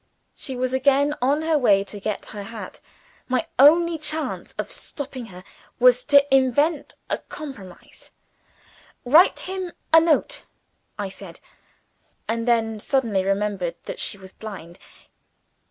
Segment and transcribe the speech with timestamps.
[0.33, 2.81] She was again on her way to get her hat.
[3.27, 5.43] My only chance of stopping her
[5.79, 8.09] was to invent a compromise.
[9.05, 10.41] "Write him a note,"
[10.97, 11.39] I said
[12.27, 14.79] and then suddenly remembered that she was blind.